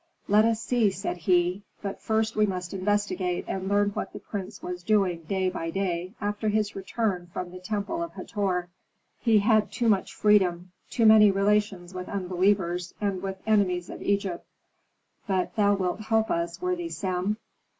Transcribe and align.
"Let 0.27 0.45
us 0.45 0.59
see," 0.63 0.89
said 0.89 1.17
he. 1.17 1.61
"But 1.83 2.01
first 2.01 2.35
we 2.35 2.47
must 2.47 2.73
investigate 2.73 3.45
and 3.47 3.69
learn 3.69 3.91
what 3.91 4.13
the 4.13 4.19
prince 4.19 4.63
was 4.63 4.81
doing 4.81 5.25
day 5.29 5.47
by 5.47 5.69
day, 5.69 6.15
after 6.19 6.49
his 6.49 6.75
return 6.75 7.27
from 7.31 7.51
the 7.51 7.59
temple 7.59 8.01
of 8.01 8.13
Hator. 8.15 8.69
He 9.19 9.37
had 9.37 9.71
too 9.71 9.87
much 9.89 10.15
freedom, 10.15 10.71
too 10.89 11.05
many 11.05 11.29
relations 11.29 11.93
with 11.93 12.09
unbelievers 12.09 12.95
and 12.99 13.21
with 13.21 13.37
enemies 13.45 13.91
of 13.91 14.01
Egypt. 14.01 14.43
But 15.27 15.55
thou 15.55 15.75
wilt 15.75 15.99
help 15.99 16.31
us, 16.31 16.59
worthy 16.63 16.89
Sem." 16.89 17.37